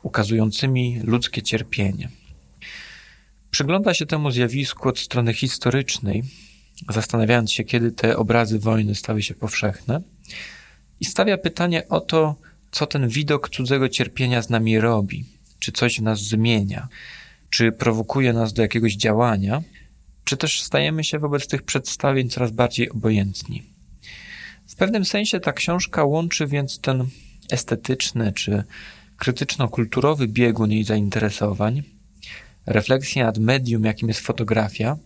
ukazującymi 0.03 0.99
ludzkie 1.03 1.41
cierpienie. 1.41 2.09
Przygląda 3.51 3.93
się 3.93 4.05
temu 4.05 4.31
zjawisku 4.31 4.89
od 4.89 4.99
strony 4.99 5.33
historycznej, 5.33 6.23
zastanawiając 6.89 7.51
się, 7.51 7.63
kiedy 7.63 7.91
te 7.91 8.17
obrazy 8.17 8.59
wojny 8.59 8.95
stały 8.95 9.23
się 9.23 9.35
powszechne, 9.35 10.01
i 11.01 11.05
stawia 11.05 11.37
pytanie 11.37 11.87
o 11.87 12.01
to, 12.01 12.35
co 12.71 12.87
ten 12.87 13.07
widok 13.07 13.49
cudzego 13.49 13.89
cierpienia 13.89 14.41
z 14.41 14.49
nami 14.49 14.79
robi, 14.79 15.25
czy 15.59 15.71
coś 15.71 15.99
w 15.99 16.03
nas 16.03 16.19
zmienia, 16.19 16.87
czy 17.49 17.71
prowokuje 17.71 18.33
nas 18.33 18.53
do 18.53 18.61
jakiegoś 18.61 18.95
działania, 18.95 19.61
czy 20.23 20.37
też 20.37 20.61
stajemy 20.61 21.03
się 21.03 21.19
wobec 21.19 21.47
tych 21.47 21.63
przedstawień 21.63 22.29
coraz 22.29 22.51
bardziej 22.51 22.89
obojętni. 22.89 23.63
W 24.67 24.75
pewnym 24.75 25.05
sensie 25.05 25.39
ta 25.39 25.53
książka 25.53 26.03
łączy 26.03 26.47
więc 26.47 26.79
ten 26.79 27.07
estetyczny 27.51 28.33
czy 28.33 28.63
krytyczno-kulturowy 29.17 30.27
biegun 30.27 30.71
jej 30.71 30.83
zainteresowań, 30.83 31.83
refleksję 32.65 33.23
nad 33.23 33.37
medium, 33.37 33.83
jakim 33.83 34.07
jest 34.07 34.19
fotografia, 34.19 34.97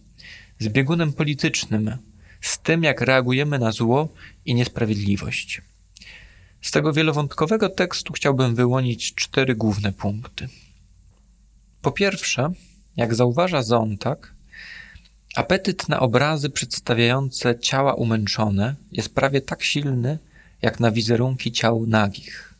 z 0.59 0.67
biegunem 0.67 1.13
politycznym, 1.13 1.97
z 2.41 2.59
tym, 2.59 2.83
jak 2.83 3.01
reagujemy 3.01 3.59
na 3.59 3.71
zło 3.71 4.09
i 4.45 4.55
niesprawiedliwość. 4.55 5.61
Z 6.65 6.71
tego 6.71 6.93
wielowątkowego 6.93 7.69
tekstu 7.69 8.13
chciałbym 8.13 8.55
wyłonić 8.55 9.15
cztery 9.15 9.55
główne 9.55 9.91
punkty. 9.91 10.47
Po 11.81 11.91
pierwsze, 11.91 12.51
jak 12.97 13.15
zauważa 13.15 13.63
Zontak, 13.63 14.33
apetyt 15.35 15.89
na 15.89 15.99
obrazy 15.99 16.49
przedstawiające 16.49 17.59
ciała 17.59 17.93
umęczone 17.93 18.75
jest 18.91 19.15
prawie 19.15 19.41
tak 19.41 19.63
silny, 19.63 20.19
jak 20.61 20.79
na 20.79 20.91
wizerunki 20.91 21.51
ciał 21.51 21.85
nagich. 21.87 22.53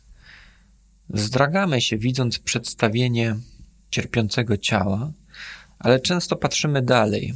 Zdragamy 1.14 1.80
się, 1.80 1.98
widząc 1.98 2.38
przedstawienie 2.38 3.36
cierpiącego 3.90 4.56
ciała, 4.58 5.12
ale 5.78 6.00
często 6.00 6.36
patrzymy 6.36 6.82
dalej. 6.82 7.34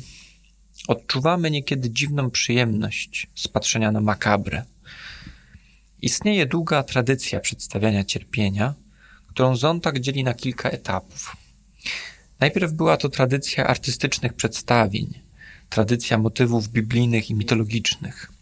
Odczuwamy 0.88 1.50
niekiedy 1.50 1.90
dziwną 1.90 2.30
przyjemność 2.30 3.26
z 3.34 3.48
patrzenia 3.48 3.92
na 3.92 4.00
makabrę. 4.00 4.64
Istnieje 6.02 6.46
długa 6.46 6.82
tradycja 6.82 7.40
przedstawiania 7.40 8.04
cierpienia, 8.04 8.74
którą 9.26 9.56
Zontak 9.56 10.00
dzieli 10.00 10.24
na 10.24 10.34
kilka 10.34 10.70
etapów. 10.70 11.36
Najpierw 12.40 12.72
była 12.72 12.96
to 12.96 13.08
tradycja 13.08 13.66
artystycznych 13.66 14.34
przedstawień, 14.34 15.18
tradycja 15.70 16.18
motywów 16.18 16.68
biblijnych 16.68 17.30
i 17.30 17.34
mitologicznych. 17.34 18.32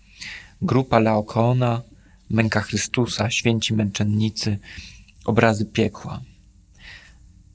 Grupa 0.63 0.99
Laokona, 0.99 1.83
Męka 2.31 2.61
Chrystusa, 2.61 3.31
Święci 3.31 3.75
Męczennicy, 3.75 4.59
obrazy 5.25 5.65
piekła. 5.65 6.21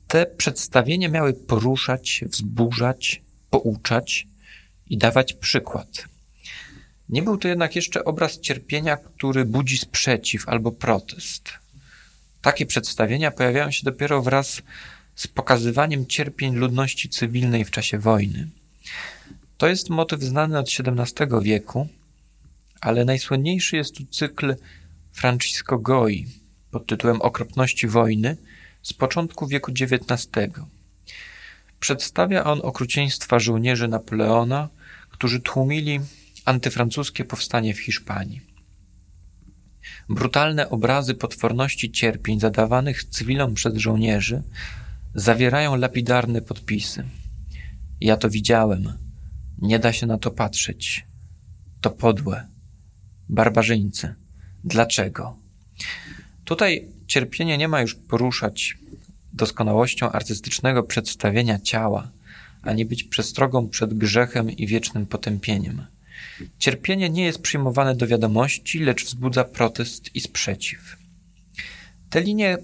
Te 0.07 0.25
przedstawienia 0.25 1.09
miały 1.09 1.33
poruszać, 1.33 2.23
wzburzać, 2.27 3.21
pouczać 3.49 4.27
i 4.89 4.97
dawać 4.97 5.33
przykład. 5.33 6.12
Nie 7.13 7.21
był 7.21 7.37
to 7.37 7.47
jednak 7.47 7.75
jeszcze 7.75 8.05
obraz 8.05 8.39
cierpienia, 8.39 8.97
który 8.97 9.45
budzi 9.45 9.77
sprzeciw 9.77 10.49
albo 10.49 10.71
protest. 10.71 11.49
Takie 12.41 12.65
przedstawienia 12.65 13.31
pojawiają 13.31 13.71
się 13.71 13.81
dopiero 13.83 14.21
wraz 14.21 14.61
z 15.15 15.27
pokazywaniem 15.27 16.05
cierpień 16.05 16.55
ludności 16.55 17.09
cywilnej 17.09 17.65
w 17.65 17.71
czasie 17.71 17.99
wojny. 17.99 18.47
To 19.57 19.67
jest 19.67 19.89
motyw 19.89 20.21
znany 20.21 20.59
od 20.59 20.69
XVII 20.79 21.27
wieku, 21.41 21.87
ale 22.81 23.05
najsłynniejszy 23.05 23.77
jest 23.77 23.95
tu 23.95 24.05
cykl 24.05 24.55
Francisco 25.11 25.77
Goi 25.77 26.27
pod 26.71 26.87
tytułem 26.87 27.21
Okropności 27.21 27.87
wojny 27.87 28.37
z 28.83 28.93
początku 28.93 29.47
wieku 29.47 29.71
XIX. 29.71 30.37
Przedstawia 31.79 32.43
on 32.43 32.59
okrucieństwa 32.63 33.39
żołnierzy 33.39 33.87
Napoleona, 33.87 34.69
którzy 35.09 35.39
tłumili 35.39 35.99
antyfrancuskie 36.45 37.25
powstanie 37.25 37.73
w 37.73 37.79
Hiszpanii. 37.79 38.41
Brutalne 40.09 40.69
obrazy 40.69 41.15
potworności 41.15 41.91
cierpień 41.91 42.39
zadawanych 42.39 43.03
cywilom 43.03 43.53
przez 43.53 43.75
żołnierzy 43.75 44.43
zawierają 45.15 45.75
lapidarne 45.75 46.41
podpisy. 46.41 47.03
Ja 48.01 48.17
to 48.17 48.29
widziałem. 48.29 48.93
Nie 49.61 49.79
da 49.79 49.93
się 49.93 50.05
na 50.05 50.17
to 50.17 50.31
patrzeć. 50.31 51.05
To 51.81 51.89
podłe. 51.89 52.47
Barbarzyńcy. 53.29 54.15
Dlaczego? 54.63 55.37
Tutaj 56.45 56.87
cierpienie 57.07 57.57
nie 57.57 57.67
ma 57.67 57.81
już 57.81 57.95
poruszać 57.95 58.77
doskonałością 59.33 60.11
artystycznego 60.11 60.83
przedstawienia 60.83 61.59
ciała, 61.59 62.11
ani 62.61 62.85
być 62.85 63.03
przestrogą 63.03 63.69
przed 63.69 63.93
grzechem 63.93 64.51
i 64.51 64.67
wiecznym 64.67 65.05
potępieniem. 65.05 65.85
Cierpienie 66.59 67.09
nie 67.09 67.25
jest 67.25 67.41
przyjmowane 67.41 67.95
do 67.95 68.07
wiadomości, 68.07 68.79
lecz 68.79 69.05
wzbudza 69.05 69.43
protest 69.43 70.15
i 70.15 70.21
sprzeciw. 70.21 70.97
Te 72.09 72.21
linie 72.21 72.57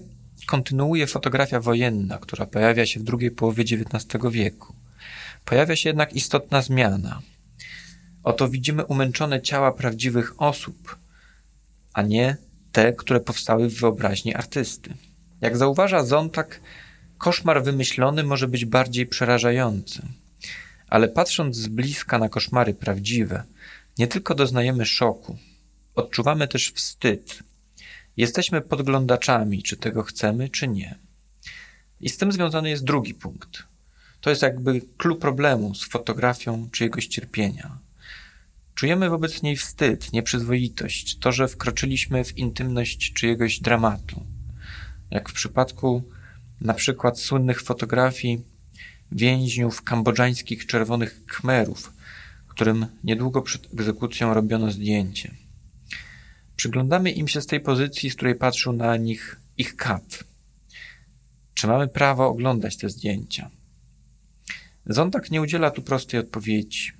kontynuuje 0.46 1.06
fotografia 1.06 1.60
wojenna, 1.60 2.18
która 2.18 2.46
pojawia 2.46 2.86
się 2.86 3.00
w 3.00 3.02
drugiej 3.02 3.30
połowie 3.30 3.62
XIX 3.62 4.22
wieku. 4.30 4.74
Pojawia 5.44 5.76
się 5.76 5.88
jednak 5.88 6.12
istotna 6.12 6.62
zmiana. 6.62 7.20
Oto 8.22 8.48
widzimy 8.48 8.84
umęczone 8.84 9.42
ciała 9.42 9.72
prawdziwych 9.72 10.42
osób, 10.42 10.96
a 11.92 12.02
nie 12.02 12.36
te, 12.72 12.92
które 12.92 13.20
powstały 13.20 13.68
w 13.68 13.80
wyobraźni 13.80 14.34
artysty. 14.34 14.94
Jak 15.40 15.56
zauważa 15.56 16.04
Zontak, 16.04 16.60
koszmar 17.18 17.64
wymyślony 17.64 18.22
może 18.22 18.48
być 18.48 18.64
bardziej 18.64 19.06
przerażający. 19.06 20.02
Ale 20.90 21.08
patrząc 21.08 21.56
z 21.56 21.68
bliska 21.68 22.18
na 22.18 22.28
koszmary 22.28 22.74
prawdziwe, 22.74 23.42
nie 23.98 24.06
tylko 24.06 24.34
doznajemy 24.34 24.86
szoku, 24.86 25.38
odczuwamy 25.94 26.48
też 26.48 26.72
wstyd. 26.72 27.38
Jesteśmy 28.16 28.60
podglądaczami, 28.60 29.62
czy 29.62 29.76
tego 29.76 30.02
chcemy, 30.02 30.48
czy 30.48 30.68
nie. 30.68 30.94
I 32.00 32.08
z 32.08 32.16
tym 32.16 32.32
związany 32.32 32.70
jest 32.70 32.84
drugi 32.84 33.14
punkt. 33.14 33.62
To 34.20 34.30
jest 34.30 34.42
jakby 34.42 34.80
klucz 34.98 35.20
problemu 35.20 35.74
z 35.74 35.84
fotografią 35.84 36.68
czyjegoś 36.72 37.06
cierpienia. 37.06 37.78
Czujemy 38.74 39.10
wobec 39.10 39.42
niej 39.42 39.56
wstyd, 39.56 40.12
nieprzyzwoitość, 40.12 41.18
to, 41.18 41.32
że 41.32 41.48
wkroczyliśmy 41.48 42.24
w 42.24 42.38
intymność 42.38 43.12
czyjegoś 43.12 43.60
dramatu. 43.60 44.22
Jak 45.10 45.28
w 45.28 45.32
przypadku 45.32 46.02
na 46.60 46.74
przykład 46.74 47.20
słynnych 47.20 47.62
fotografii 47.62 48.42
więźniów 49.12 49.82
kambodżańskich 49.82 50.66
czerwonych 50.66 51.24
kmerów, 51.24 51.92
którym 52.48 52.86
niedługo 53.04 53.42
przed 53.42 53.72
egzekucją 53.74 54.34
robiono 54.34 54.70
zdjęcie. 54.70 55.34
Przyglądamy 56.56 57.10
im 57.10 57.28
się 57.28 57.40
z 57.40 57.46
tej 57.46 57.60
pozycji, 57.60 58.10
z 58.10 58.14
której 58.14 58.34
patrzył 58.34 58.72
na 58.72 58.96
nich 58.96 59.40
ich 59.58 59.76
kat. 59.76 60.24
Czy 61.54 61.66
mamy 61.66 61.88
prawo 61.88 62.28
oglądać 62.28 62.76
te 62.76 62.88
zdjęcia? 62.90 63.50
Zondak 64.86 65.30
nie 65.30 65.40
udziela 65.40 65.70
tu 65.70 65.82
prostej 65.82 66.20
odpowiedzi. 66.20 66.92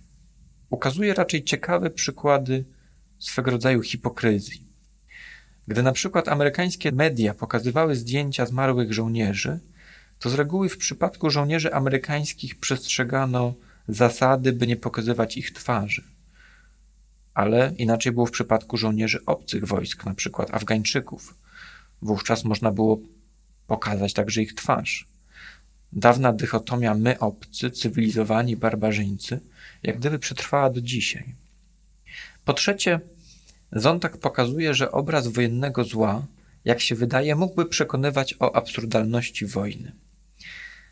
Ukazuje 0.70 1.14
raczej 1.14 1.44
ciekawe 1.44 1.90
przykłady 1.90 2.64
swego 3.18 3.50
rodzaju 3.50 3.82
hipokryzji. 3.82 4.62
Gdy 5.68 5.82
na 5.82 5.92
przykład 5.92 6.28
amerykańskie 6.28 6.92
media 6.92 7.34
pokazywały 7.34 7.96
zdjęcia 7.96 8.46
zmarłych 8.46 8.92
żołnierzy, 8.92 9.60
to 10.20 10.30
z 10.30 10.34
reguły 10.34 10.68
w 10.68 10.78
przypadku 10.78 11.30
żołnierzy 11.30 11.74
amerykańskich 11.74 12.60
przestrzegano 12.60 13.54
zasady, 13.88 14.52
by 14.52 14.66
nie 14.66 14.76
pokazywać 14.76 15.36
ich 15.36 15.52
twarzy. 15.52 16.02
Ale 17.34 17.72
inaczej 17.78 18.12
było 18.12 18.26
w 18.26 18.30
przypadku 18.30 18.76
żołnierzy 18.76 19.24
obcych 19.26 19.64
wojsk, 19.66 20.04
na 20.04 20.14
przykład 20.14 20.54
Afgańczyków. 20.54 21.34
Wówczas 22.02 22.44
można 22.44 22.72
było 22.72 22.98
pokazać 23.66 24.12
także 24.12 24.42
ich 24.42 24.54
twarz. 24.54 25.08
Dawna 25.92 26.32
dychotomia 26.32 26.94
my 26.94 27.18
obcy, 27.18 27.70
cywilizowani 27.70 28.56
barbarzyńcy, 28.56 29.40
jak 29.82 29.98
gdyby 29.98 30.18
przetrwała 30.18 30.70
do 30.70 30.80
dzisiaj. 30.80 31.34
Po 32.44 32.52
trzecie, 32.52 33.00
Zontak 33.72 34.16
pokazuje, 34.16 34.74
że 34.74 34.92
obraz 34.92 35.28
wojennego 35.28 35.84
zła, 35.84 36.26
jak 36.64 36.80
się 36.80 36.94
wydaje, 36.94 37.36
mógłby 37.36 37.66
przekonywać 37.66 38.34
o 38.38 38.56
absurdalności 38.56 39.46
wojny. 39.46 39.92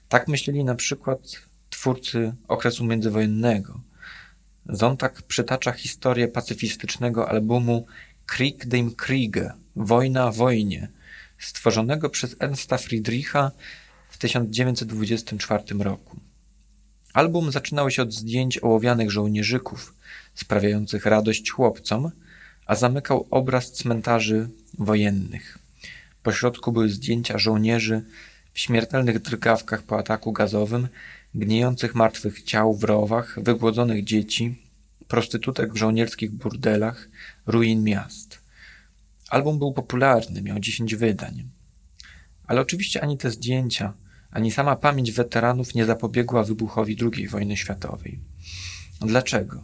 Tak 0.09 0.29
myśleli 0.29 0.65
na 0.65 0.75
przykład 0.75 1.19
twórcy 1.71 2.33
okresu 2.49 2.85
międzywojennego. 2.85 3.81
Zontak 4.69 5.23
przytacza 5.23 5.73
historię 5.73 6.29
pacyfistycznego 6.29 7.29
albumu 7.29 7.87
Krieg 8.27 8.67
dem 8.67 8.95
Kriege 8.95 9.53
Wojna 9.77 10.33
wojnie, 10.33 10.89
stworzonego 11.39 12.11
przez 12.11 12.37
Ernsta 12.41 12.79
Friedricha 12.79 13.51
w 14.11 14.19
1924 14.19 15.63
roku. 15.79 16.17
Album 17.13 17.53
zaczynał 17.53 17.91
się 17.91 18.03
od 18.03 18.13
zdjęć 18.13 18.59
ołowianych 18.63 19.11
żołnierzyków, 19.11 19.95
sprawiających 20.35 21.07
radość 21.07 21.51
chłopcom, 21.51 22.11
a 22.67 22.75
zamykał 22.75 23.27
obraz 23.31 23.73
cmentarzy 23.73 24.49
wojennych. 24.79 25.59
Po 26.23 26.33
środku 26.33 26.73
były 26.73 26.89
zdjęcia 26.89 27.39
żołnierzy 27.39 28.03
w 28.59 28.61
śmiertelnych 28.61 29.23
drgawkach 29.23 29.83
po 29.83 29.99
ataku 29.99 30.33
gazowym, 30.33 30.89
gnijących 31.35 31.95
martwych 31.95 32.43
ciał 32.43 32.75
w 32.75 32.85
rowach, 32.85 33.39
wygłodzonych 33.43 34.05
dzieci, 34.05 34.63
prostytutek 35.09 35.73
w 35.73 35.77
żołnierskich 35.77 36.31
burdelach, 36.31 37.09
ruin 37.47 37.85
miast. 37.85 38.39
Album 39.31 39.59
był 39.59 39.73
popularny, 39.73 40.43
miał 40.43 40.59
10 40.59 40.95
wydań. 40.95 41.43
Ale 42.47 42.61
oczywiście 42.61 43.01
ani 43.01 43.19
te 43.19 43.31
zdjęcia, 43.31 43.93
ani 44.31 44.51
sama 44.51 44.77
pamięć 44.77 45.13
weteranów 45.13 45.75
nie 45.75 45.85
zapobiegła 45.85 46.43
wybuchowi 46.43 46.97
II 47.15 47.29
wojny 47.29 47.57
światowej. 47.57 48.19
Dlaczego? 49.01 49.63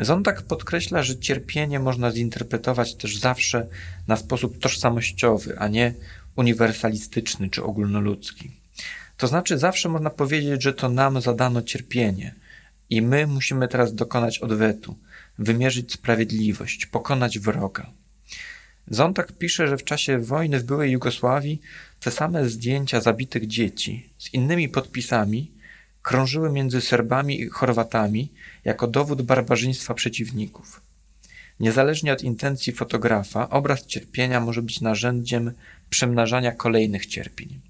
Zondak 0.00 0.42
podkreśla, 0.42 1.02
że 1.02 1.18
cierpienie 1.18 1.80
można 1.80 2.10
zinterpretować 2.10 2.94
też 2.94 3.18
zawsze 3.18 3.66
na 4.08 4.16
sposób 4.16 4.58
tożsamościowy, 4.58 5.58
a 5.58 5.68
nie 5.68 5.94
uniwersalistyczny 6.36 7.50
czy 7.50 7.62
ogólnoludzki. 7.62 8.50
To 9.16 9.26
znaczy, 9.26 9.58
zawsze 9.58 9.88
można 9.88 10.10
powiedzieć, 10.10 10.62
że 10.62 10.74
to 10.74 10.88
nam 10.88 11.20
zadano 11.20 11.62
cierpienie 11.62 12.34
i 12.90 13.02
my 13.02 13.26
musimy 13.26 13.68
teraz 13.68 13.94
dokonać 13.94 14.38
odwetu, 14.38 14.96
wymierzyć 15.38 15.92
sprawiedliwość, 15.92 16.86
pokonać 16.86 17.38
wroga. 17.38 17.86
Zontak 18.88 19.32
pisze, 19.32 19.68
że 19.68 19.76
w 19.76 19.84
czasie 19.84 20.18
wojny 20.18 20.60
w 20.60 20.64
byłej 20.64 20.92
Jugosławii 20.92 21.60
te 22.00 22.10
same 22.10 22.48
zdjęcia 22.48 23.00
zabitych 23.00 23.46
dzieci 23.46 24.08
z 24.18 24.34
innymi 24.34 24.68
podpisami 24.68 25.50
krążyły 26.02 26.52
między 26.52 26.80
Serbami 26.80 27.40
i 27.40 27.48
Chorwatami 27.48 28.28
jako 28.64 28.86
dowód 28.86 29.22
barbarzyństwa 29.22 29.94
przeciwników. 29.94 30.85
Niezależnie 31.60 32.12
od 32.12 32.22
intencji 32.22 32.72
fotografa, 32.72 33.50
obraz 33.50 33.86
cierpienia 33.86 34.40
może 34.40 34.62
być 34.62 34.80
narzędziem 34.80 35.52
przemnażania 35.90 36.52
kolejnych 36.52 37.06
cierpień. 37.06 37.60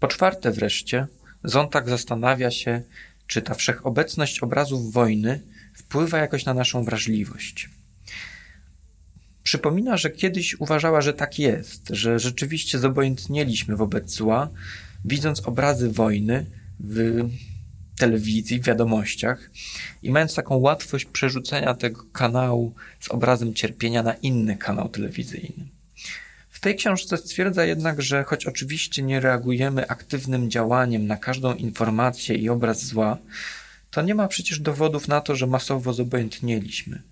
Po 0.00 0.08
czwarte 0.08 0.50
wreszcie, 0.50 1.06
Zontak 1.44 1.88
zastanawia 1.88 2.50
się, 2.50 2.82
czy 3.26 3.42
ta 3.42 3.54
wszechobecność 3.54 4.40
obrazów 4.40 4.92
wojny 4.92 5.40
wpływa 5.74 6.18
jakoś 6.18 6.44
na 6.44 6.54
naszą 6.54 6.84
wrażliwość. 6.84 7.70
Przypomina, 9.42 9.96
że 9.96 10.10
kiedyś 10.10 10.60
uważała, 10.60 11.00
że 11.00 11.12
tak 11.14 11.38
jest, 11.38 11.88
że 11.90 12.18
rzeczywiście 12.18 12.78
zobojętnieliśmy 12.78 13.76
wobec 13.76 14.10
zła, 14.10 14.48
widząc 15.04 15.40
obrazy 15.40 15.90
wojny 15.90 16.46
w 16.80 17.28
telewizji, 17.98 18.60
w 18.60 18.64
wiadomościach 18.64 19.50
i 20.02 20.10
mając 20.10 20.34
taką 20.34 20.56
łatwość 20.56 21.04
przerzucenia 21.04 21.74
tego 21.74 22.02
kanału 22.12 22.74
z 23.00 23.08
obrazem 23.08 23.54
cierpienia 23.54 24.02
na 24.02 24.14
inny 24.14 24.56
kanał 24.56 24.88
telewizyjny. 24.88 25.66
W 26.50 26.60
tej 26.60 26.76
książce 26.76 27.16
stwierdza 27.16 27.64
jednak, 27.64 28.02
że 28.02 28.24
choć 28.24 28.46
oczywiście 28.46 29.02
nie 29.02 29.20
reagujemy 29.20 29.88
aktywnym 29.88 30.50
działaniem 30.50 31.06
na 31.06 31.16
każdą 31.16 31.54
informację 31.54 32.36
i 32.36 32.48
obraz 32.48 32.84
zła, 32.84 33.18
to 33.90 34.02
nie 34.02 34.14
ma 34.14 34.28
przecież 34.28 34.60
dowodów 34.60 35.08
na 35.08 35.20
to, 35.20 35.36
że 35.36 35.46
masowo 35.46 35.92
zobojętnieliśmy. 35.92 37.02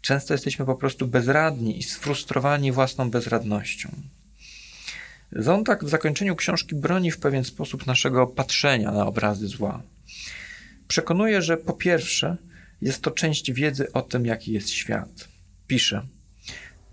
Często 0.00 0.34
jesteśmy 0.34 0.66
po 0.66 0.74
prostu 0.74 1.06
bezradni 1.06 1.78
i 1.78 1.82
sfrustrowani 1.82 2.72
własną 2.72 3.10
bezradnością. 3.10 3.88
Zontak 5.32 5.84
w 5.84 5.88
zakończeniu 5.88 6.36
książki 6.36 6.74
broni 6.74 7.10
w 7.10 7.18
pewien 7.18 7.44
sposób 7.44 7.86
naszego 7.86 8.26
patrzenia 8.26 8.92
na 8.92 9.06
obrazy 9.06 9.48
zła. 9.48 9.82
Przekonuje, 10.88 11.42
że 11.42 11.56
po 11.56 11.72
pierwsze 11.72 12.36
jest 12.82 13.02
to 13.02 13.10
część 13.10 13.52
wiedzy 13.52 13.92
o 13.92 14.02
tym, 14.02 14.26
jaki 14.26 14.52
jest 14.52 14.70
świat. 14.70 15.28
Pisze: 15.66 16.02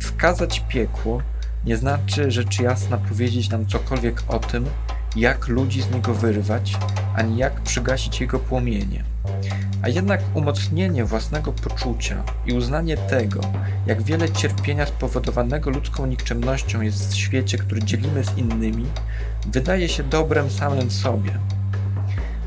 Wskazać 0.02 0.64
piekło 0.70 1.22
nie 1.66 1.78
znaczy 1.78 2.32
rzecz 2.32 2.60
jasna 2.60 2.98
powiedzieć 2.98 3.50
nam 3.50 3.68
cokolwiek 3.68 4.24
o 4.28 4.40
tym, 4.40 4.66
jak 5.16 5.48
ludzi 5.48 5.82
z 5.82 5.92
niego 5.92 6.14
wyrwać, 6.14 6.74
ani 7.16 7.38
jak 7.38 7.62
przygasić 7.62 8.22
jego 8.22 8.40
płomienie. 8.40 9.15
A 9.82 9.90
jednak 9.90 10.22
umocnienie 10.34 11.06
własnego 11.06 11.52
poczucia 11.54 12.24
i 12.46 12.54
uznanie 12.54 12.98
tego, 12.98 13.42
jak 13.86 14.02
wiele 14.02 14.30
cierpienia 14.30 14.86
spowodowanego 14.86 15.70
ludzką 15.70 16.06
nikczemnością 16.06 16.82
jest 16.82 17.14
w 17.14 17.18
świecie, 17.18 17.58
który 17.58 17.84
dzielimy 17.84 18.24
z 18.24 18.38
innymi, 18.38 18.86
wydaje 19.48 19.90
się 19.90 20.04
dobrem 20.04 20.50
samym 20.50 20.92
sobie. 20.92 21.32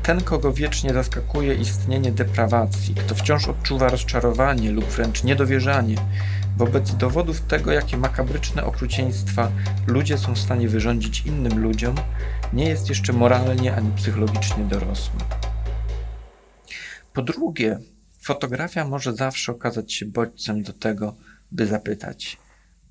Ten, 0.03 0.21
kogo 0.21 0.53
wiecznie 0.53 0.93
zaskakuje 0.93 1.53
istnienie 1.53 2.11
deprawacji, 2.11 2.95
kto 2.95 3.15
wciąż 3.15 3.47
odczuwa 3.47 3.89
rozczarowanie 3.89 4.71
lub 4.71 4.85
wręcz 4.85 5.23
niedowierzanie 5.23 5.95
wobec 6.59 6.95
dowodów 6.95 7.41
tego, 7.41 7.71
jakie 7.71 7.97
makabryczne 7.97 8.63
okrucieństwa 8.63 9.51
ludzie 9.87 10.17
są 10.17 10.33
w 10.33 10.39
stanie 10.39 10.69
wyrządzić 10.69 11.21
innym 11.25 11.59
ludziom, 11.59 11.95
nie 12.53 12.69
jest 12.69 12.89
jeszcze 12.89 13.13
moralnie 13.13 13.75
ani 13.75 13.91
psychologicznie 13.91 14.63
dorosły. 14.63 15.19
Po 17.19 17.23
drugie, 17.23 17.79
fotografia 18.21 18.85
może 18.85 19.13
zawsze 19.13 19.51
okazać 19.51 19.93
się 19.93 20.05
bodźcem 20.05 20.63
do 20.63 20.73
tego, 20.73 21.15
by 21.51 21.65
zapytać, 21.67 22.37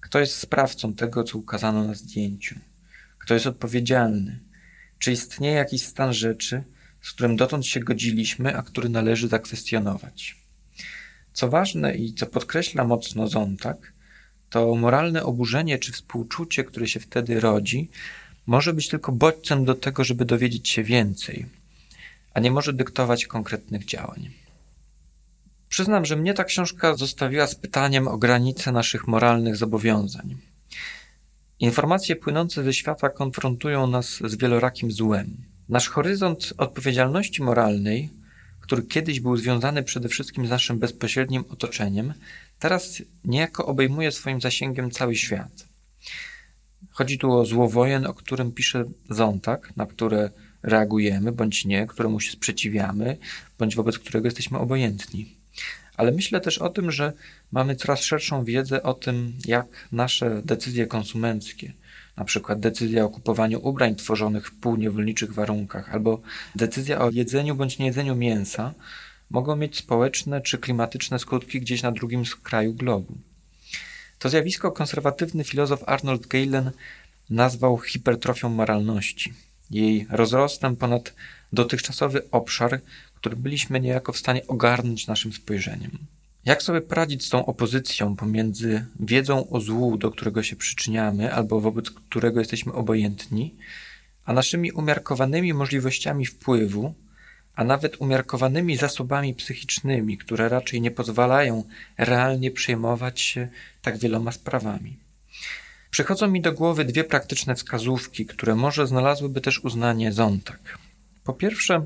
Kto 0.01 0.19
jest 0.19 0.35
sprawcą 0.35 0.95
tego, 0.95 1.25
co 1.25 1.38
ukazano 1.38 1.85
na 1.85 1.95
zdjęciu? 1.95 2.55
Kto 3.19 3.35
jest 3.35 3.47
odpowiedzialny? 3.47 4.38
Czy 4.99 5.12
istnieje 5.12 5.55
jakiś 5.55 5.83
stan 5.83 6.12
rzeczy, 6.12 6.62
z 7.03 7.12
którym 7.12 7.37
dotąd 7.37 7.67
się 7.67 7.81
godziliśmy, 7.81 8.57
a 8.57 8.62
który 8.62 8.88
należy 8.88 9.29
zakwestionować? 9.29 10.37
Co 11.33 11.49
ważne 11.49 11.95
i 11.95 12.14
co 12.14 12.27
podkreśla 12.27 12.85
mocno 12.85 13.29
Zontak, 13.29 13.93
to 14.51 14.75
moralne 14.75 15.23
oburzenie 15.25 15.79
czy 15.79 15.93
współczucie, 15.93 16.64
które 16.64 16.88
się 16.88 17.01
wtedy 17.01 17.41
rodzi, 17.41 17.91
może 18.47 18.73
być 18.73 18.88
tylko 18.88 19.12
bodźcem 19.12 19.64
do 19.64 19.75
tego, 19.75 20.05
żeby 20.05 20.25
dowiedzieć 20.25 20.69
się 20.69 20.83
więcej, 20.83 21.58
a 22.38 22.40
nie 22.40 22.51
może 22.51 22.72
dyktować 22.72 23.27
konkretnych 23.27 23.85
działań. 23.85 24.31
Przyznam, 25.68 26.05
że 26.05 26.16
mnie 26.16 26.35
ta 26.35 26.44
książka 26.44 26.94
zostawiła 26.94 27.46
z 27.46 27.55
pytaniem 27.55 28.09
o 28.09 28.18
granice 28.18 28.72
naszych 28.72 29.07
moralnych 29.07 29.57
zobowiązań. 29.57 30.37
Informacje 31.61 32.16
płynące 32.16 32.64
ze 32.64 32.74
świata 32.74 33.09
konfrontują 33.09 33.87
nas 33.87 34.07
z 34.24 34.35
wielorakim 34.35 34.92
złem. 34.92 35.37
Nasz 35.68 35.88
horyzont 35.88 36.53
odpowiedzialności 36.57 37.42
moralnej, 37.42 38.11
który 38.61 38.83
kiedyś 38.83 39.20
był 39.20 39.37
związany 39.37 39.83
przede 39.83 40.09
wszystkim 40.09 40.46
z 40.46 40.51
naszym 40.51 40.79
bezpośrednim 40.79 41.44
otoczeniem, 41.51 42.14
teraz 42.59 43.03
niejako 43.24 43.66
obejmuje 43.66 44.12
swoim 44.12 44.40
zasięgiem 44.40 44.90
cały 44.90 45.16
świat. 45.16 45.66
Chodzi 46.90 47.18
tu 47.18 47.33
o 47.33 47.46
złowojen, 47.46 48.07
o 48.07 48.14
którym 48.14 48.53
pisze 48.53 48.85
Zontak, 49.11 49.77
na 49.77 49.87
które 49.87 50.31
reagujemy 50.62 51.33
bądź 51.33 51.64
nie, 51.64 51.87
któremu 51.87 52.21
się 52.21 52.33
sprzeciwiamy, 52.33 53.16
bądź 53.59 53.77
wobec 53.77 53.99
którego 53.99 54.27
jesteśmy 54.27 54.59
obojętni. 54.59 55.35
Ale 55.97 56.12
myślę 56.12 56.40
też 56.40 56.59
o 56.59 56.68
tym, 56.68 56.90
że 56.90 57.12
mamy 57.53 57.77
coraz 57.77 58.01
szerszą 58.01 58.44
wiedzę 58.44 58.83
o 58.83 58.94
tym, 58.94 59.33
jak 59.47 59.66
nasze 59.92 60.42
decyzje 60.44 60.87
konsumenckie, 60.87 61.73
na 62.16 62.25
przykład 62.25 62.61
decyzja 62.61 63.05
o 63.05 63.09
kupowaniu 63.09 63.61
ubrań 63.62 63.94
tworzonych 63.94 64.47
w 64.47 64.55
półniewolniczych 64.55 65.35
warunkach, 65.35 65.94
albo 65.94 66.21
decyzja 66.57 67.01
o 67.01 67.11
jedzeniu 67.11 67.55
bądź 67.55 67.79
niejedzeniu 67.79 68.16
mięsa, 68.16 68.75
mogą 69.31 69.57
mieć 69.57 69.77
społeczne 69.77 70.40
czy 70.40 70.59
klimatyczne 70.59 71.18
skutki 71.18 71.61
gdzieś 71.61 71.83
na 71.83 71.92
drugim 71.92 72.27
skraju 72.27 72.75
globu. 72.75 73.14
To 74.18 74.29
zjawisko 74.29 74.73
konserwatywny 74.73 75.44
filozof 75.44 75.83
Arnold 75.87 76.27
Galen 76.27 76.71
nazwał 77.31 77.79
hipertrofią 77.79 78.49
moralności, 78.49 79.35
jej 79.71 80.07
rozrostem 80.11 80.77
ponad 80.77 81.15
dotychczasowy 81.53 82.31
obszar, 82.31 82.81
który 83.15 83.37
byliśmy 83.37 83.81
niejako 83.81 84.13
w 84.13 84.19
stanie 84.19 84.47
ogarnąć 84.47 85.07
naszym 85.07 85.33
spojrzeniem. 85.33 85.91
Jak 86.45 86.63
sobie 86.63 86.81
poradzić 86.81 87.25
z 87.25 87.29
tą 87.29 87.47
opozycją 87.47 88.17
pomiędzy 88.17 88.87
wiedzą 89.01 89.51
o 89.51 89.61
złu, 89.61 89.97
do 89.97 90.11
którego 90.11 90.43
się 90.43 90.57
przyczyniamy, 90.57 91.35
albo 91.35 91.61
wobec 91.61 91.91
którego 91.91 92.41
jesteśmy 92.41 92.73
obojętni, 92.73 93.55
a 94.25 94.33
naszymi 94.33 94.73
umiarkowanymi 94.73 95.55
możliwościami 95.55 96.27
wpływu, 96.27 96.95
a 97.55 97.65
nawet 97.65 98.01
umiarkowanymi 98.01 98.77
zasobami 98.77 99.35
psychicznymi, 99.35 100.19
które 100.19 100.49
raczej 100.49 100.81
nie 100.81 100.91
pozwalają 100.91 101.65
realnie 101.99 102.51
przejmować 102.51 103.21
się 103.21 103.49
tak 103.83 103.99
wieloma 103.99 104.33
sprawami. 104.33 105.08
Przychodzą 105.90 106.29
mi 106.29 106.40
do 106.40 106.53
głowy 106.53 106.85
dwie 106.85 107.05
praktyczne 107.05 107.55
wskazówki, 107.55 108.27
które 108.27 108.55
może 108.55 108.87
znalazłyby 108.87 109.40
też 109.40 109.64
uznanie 109.64 110.12
Zontak. 110.12 110.79
Po 111.24 111.33
pierwsze, 111.33 111.85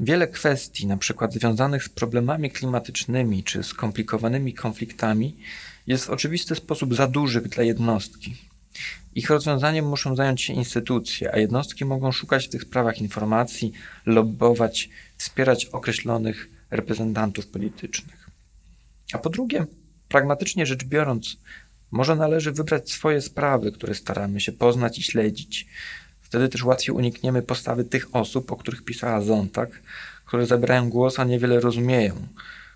wiele 0.00 0.28
kwestii, 0.28 0.86
przykład 0.96 1.32
związanych 1.32 1.84
z 1.84 1.88
problemami 1.88 2.50
klimatycznymi 2.50 3.44
czy 3.44 3.62
skomplikowanymi 3.62 4.54
konfliktami, 4.54 5.36
jest 5.86 6.04
w 6.04 6.10
oczywisty 6.10 6.54
sposób 6.54 6.94
za 6.94 7.06
dużych 7.06 7.48
dla 7.48 7.62
jednostki. 7.62 8.36
Ich 9.14 9.30
rozwiązaniem 9.30 9.88
muszą 9.88 10.16
zająć 10.16 10.42
się 10.42 10.52
instytucje, 10.52 11.34
a 11.34 11.38
jednostki 11.38 11.84
mogą 11.84 12.12
szukać 12.12 12.46
w 12.46 12.50
tych 12.50 12.62
sprawach 12.62 13.00
informacji, 13.00 13.72
lobbować, 14.06 14.88
wspierać 15.16 15.64
określonych 15.64 16.48
reprezentantów 16.70 17.46
politycznych. 17.46 18.30
A 19.12 19.18
po 19.18 19.30
drugie, 19.30 19.66
pragmatycznie 20.08 20.66
rzecz 20.66 20.84
biorąc, 20.84 21.36
może 21.90 22.16
należy 22.16 22.52
wybrać 22.52 22.90
swoje 22.90 23.20
sprawy, 23.20 23.72
które 23.72 23.94
staramy 23.94 24.40
się 24.40 24.52
poznać 24.52 24.98
i 24.98 25.02
śledzić. 25.02 25.66
Wtedy 26.22 26.48
też 26.48 26.64
łatwiej 26.64 26.94
unikniemy 26.94 27.42
postawy 27.42 27.84
tych 27.84 28.16
osób, 28.16 28.52
o 28.52 28.56
których 28.56 28.84
pisała 28.84 29.20
Zontak, 29.20 29.70
które 30.24 30.46
zabierają 30.46 30.90
głos, 30.90 31.18
a 31.18 31.24
niewiele 31.24 31.60
rozumieją, 31.60 32.14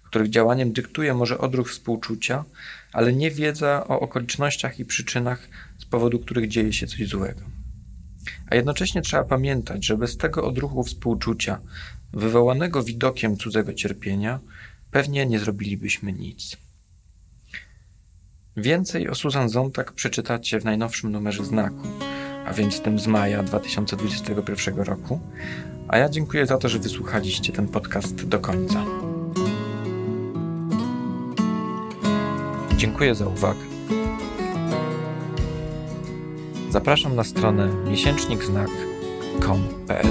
których 0.05 0.31
działaniem 0.31 0.73
dyktuje 0.73 1.15
może 1.15 1.39
odruch 1.39 1.71
współczucia, 1.71 2.45
ale 2.93 3.13
nie 3.13 3.31
wiedza 3.31 3.85
o 3.89 4.01
okolicznościach 4.01 4.81
i 4.81 4.85
przyczynach, 4.85 5.49
z 5.79 5.85
powodu 5.85 6.19
których 6.19 6.49
dzieje 6.49 6.73
się 6.73 6.87
coś 6.87 7.09
złego. 7.09 7.41
A 8.51 8.55
jednocześnie 8.55 9.03
trzeba 9.03 9.25
pamiętać, 9.25 9.87
że 9.87 9.97
bez 9.97 10.17
tego 10.17 10.45
odruchu 10.45 10.85
współczucia, 10.85 11.59
wywołanego 12.13 12.83
widokiem 12.83 13.37
cudzego 13.37 13.75
cierpienia, 13.75 14.41
pewnie 14.91 15.27
nie 15.27 15.39
zrobilibyśmy 15.39 16.13
nic. 16.13 16.57
Więcej 18.57 19.09
o 19.09 19.15
Susan 19.15 19.49
Zontag 19.49 19.93
przeczytacie 19.93 20.61
w 20.61 20.65
najnowszym 20.65 21.13
numerze 21.13 21.45
Znaku, 21.45 21.89
a 22.47 22.53
więc 22.53 22.81
tym 22.81 22.99
z 22.99 23.07
maja 23.07 23.43
2021 23.43 24.81
roku. 24.81 25.21
A 25.89 25.99
ja 25.99 26.09
dziękuję 26.09 26.47
za 26.47 26.59
to, 26.59 26.69
że 26.69 26.79
wysłuchaliście 26.79 27.53
ten 27.53 27.69
podcast 27.69 28.29
do 28.29 28.41
końca. 28.41 28.85
Dziękuję 32.77 33.15
za 33.15 33.27
uwagę. 33.27 33.61
Zapraszam 36.71 37.17
na 37.17 37.25
stronę 37.25 37.69
miesięcznikznak.com.pl 37.85 40.07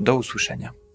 Do 0.00 0.14
usłyszenia. 0.14 0.87